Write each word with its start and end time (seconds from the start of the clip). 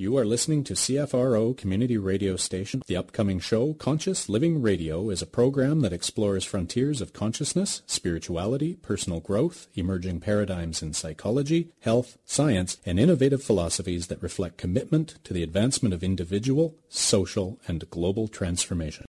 You 0.00 0.16
are 0.16 0.24
listening 0.24 0.64
to 0.64 0.72
CFRO 0.72 1.54
Community 1.54 1.98
Radio 1.98 2.36
Station. 2.36 2.80
The 2.86 2.96
upcoming 2.96 3.38
show, 3.38 3.74
Conscious 3.74 4.30
Living 4.30 4.62
Radio, 4.62 5.10
is 5.10 5.20
a 5.20 5.26
program 5.26 5.80
that 5.80 5.92
explores 5.92 6.42
frontiers 6.42 7.02
of 7.02 7.12
consciousness, 7.12 7.82
spirituality, 7.86 8.76
personal 8.76 9.20
growth, 9.20 9.68
emerging 9.74 10.20
paradigms 10.20 10.80
in 10.80 10.94
psychology, 10.94 11.68
health, 11.80 12.16
science, 12.24 12.78
and 12.86 12.98
innovative 12.98 13.42
philosophies 13.42 14.06
that 14.06 14.22
reflect 14.22 14.56
commitment 14.56 15.16
to 15.22 15.34
the 15.34 15.42
advancement 15.42 15.92
of 15.92 16.02
individual, 16.02 16.76
social, 16.88 17.60
and 17.68 17.90
global 17.90 18.26
transformation. 18.26 19.04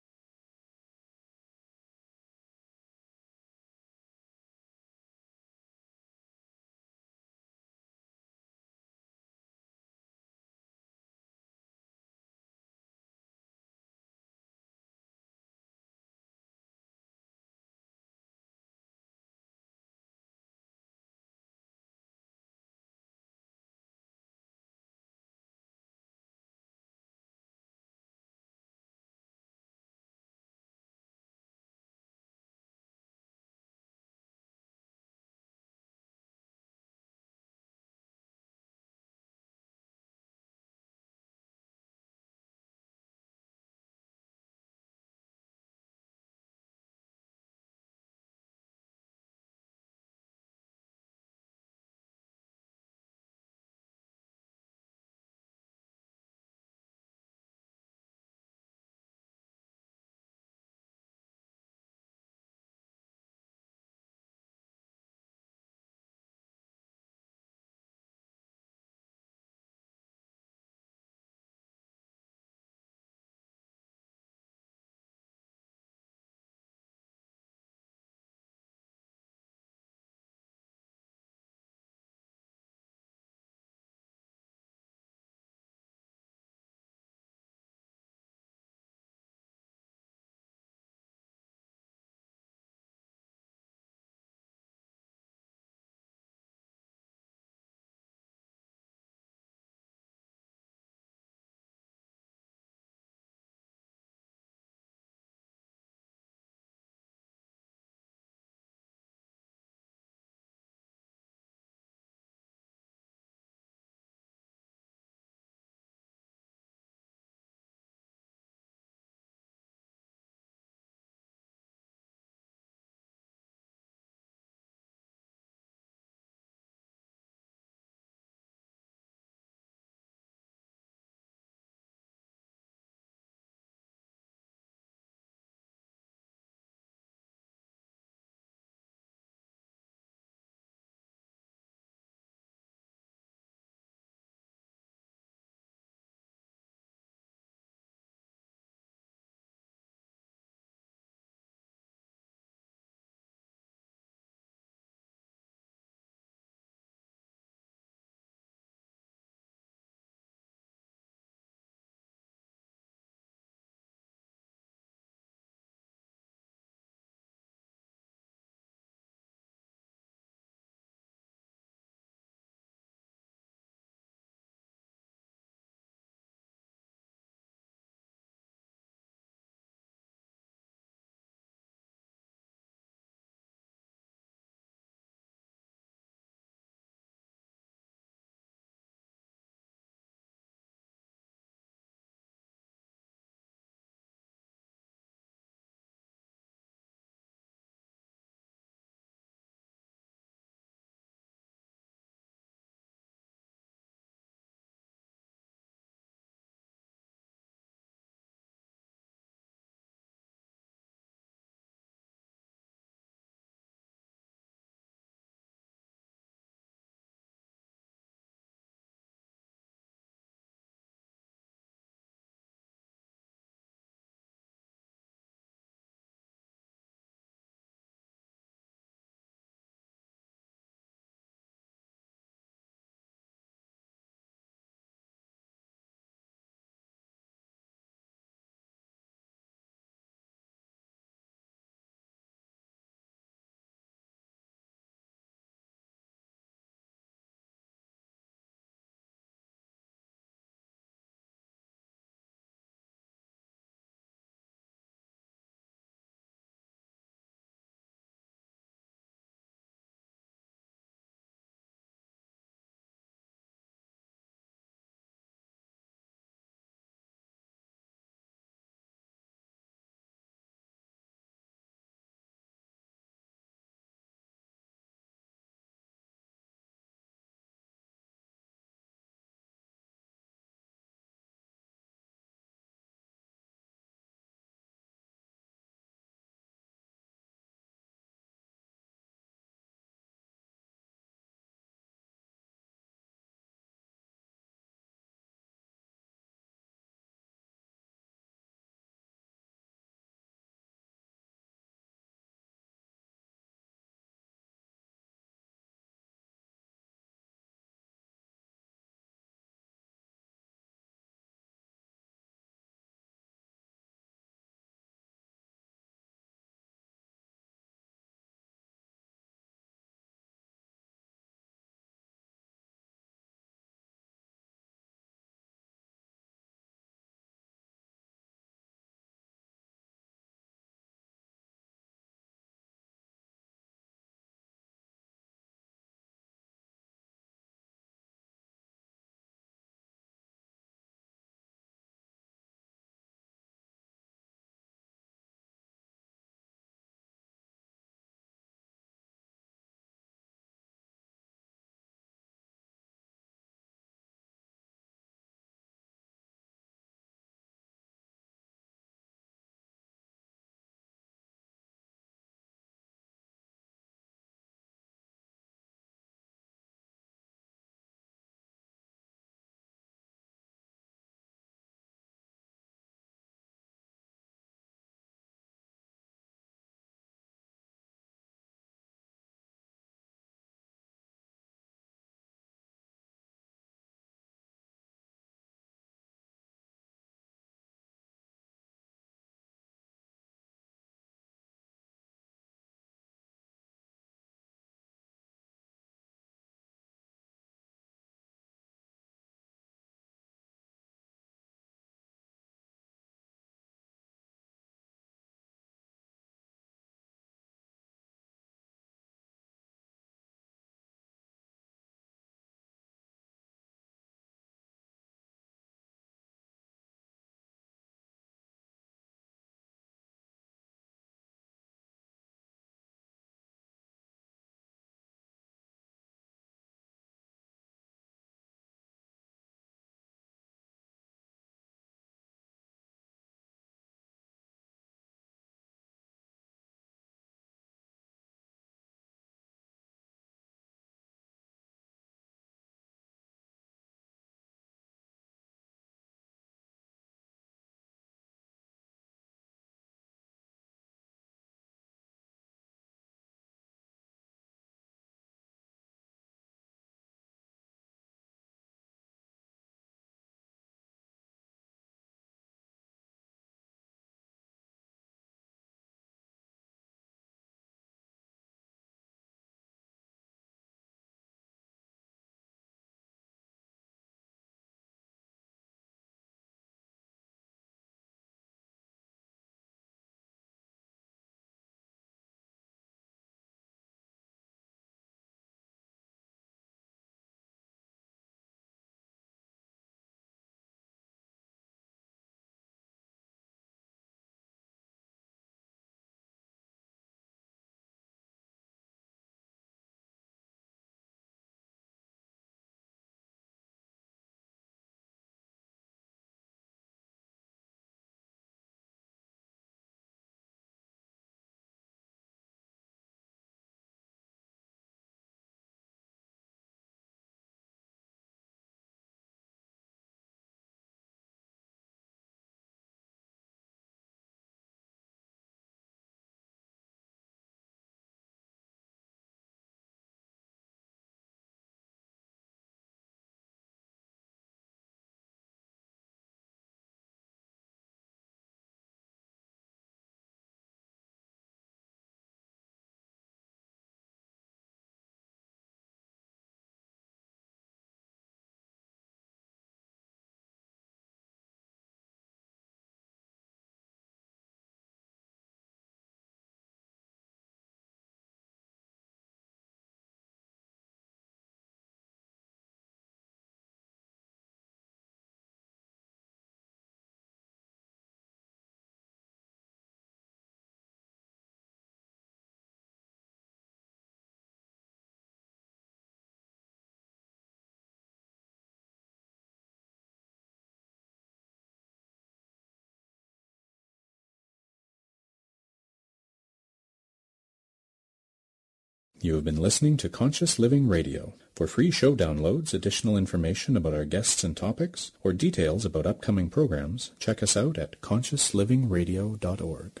You 589.24 589.36
have 589.36 589.44
been 589.44 589.62
listening 589.62 589.96
to 589.98 590.08
Conscious 590.08 590.58
Living 590.58 590.88
Radio. 590.88 591.34
For 591.54 591.68
free 591.68 591.92
show 591.92 592.16
downloads, 592.16 592.74
additional 592.74 593.16
information 593.16 593.76
about 593.76 593.94
our 593.94 594.04
guests 594.04 594.42
and 594.42 594.56
topics, 594.56 595.12
or 595.22 595.32
details 595.32 595.84
about 595.84 596.06
upcoming 596.06 596.50
programs, 596.50 597.12
check 597.20 597.40
us 597.40 597.56
out 597.56 597.78
at 597.78 598.00
consciousliving.radio.org. 598.00 600.00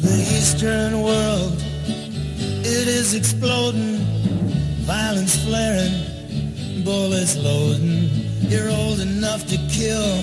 The 0.00 0.36
Eastern 0.36 1.00
world, 1.00 1.54
it 1.88 2.88
is 2.88 3.14
bullets 6.86 7.36
loading. 7.36 8.08
You're 8.48 8.70
old 8.70 9.00
enough 9.00 9.44
to 9.48 9.58
kill, 9.68 10.22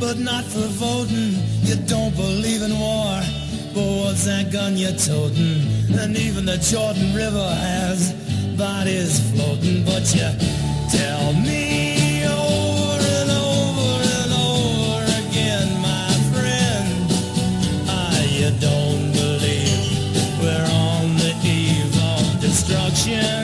but 0.00 0.16
not 0.18 0.42
for 0.42 0.66
voting. 0.80 1.36
You 1.68 1.76
don't 1.84 2.16
believe 2.16 2.62
in 2.62 2.72
war, 2.78 3.20
but 3.74 3.86
what's 4.00 4.24
that 4.24 4.50
gun 4.50 4.78
you're 4.78 4.96
toting? 4.96 5.60
And 6.00 6.16
even 6.16 6.46
the 6.46 6.56
Jordan 6.56 7.14
River 7.14 7.48
has 7.68 8.14
bodies 8.56 9.20
floating, 9.30 9.84
but 9.84 10.04
you 10.16 10.28
tell 10.88 11.34
me 11.44 12.24
over 12.24 13.04
and 13.20 13.30
over 13.44 13.94
and 14.20 14.32
over 14.48 15.04
again, 15.20 15.68
my 15.84 16.08
friend, 16.32 16.88
you 18.38 18.50
don't 18.68 19.12
believe 19.12 19.84
we're 20.40 20.68
on 20.88 21.04
the 21.20 21.32
eve 21.44 21.94
of 22.12 22.40
destruction. 22.40 23.43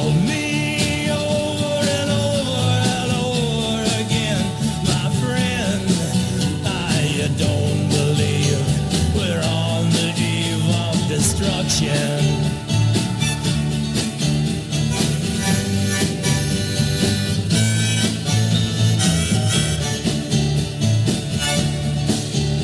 destruction. 11.71 12.25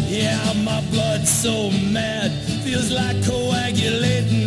Yeah, 0.10 0.54
my 0.64 0.82
blood's 0.92 1.30
so 1.30 1.72
mad, 1.72 2.32
feels 2.64 2.92
like 2.92 3.24
coagulating. 3.24 4.47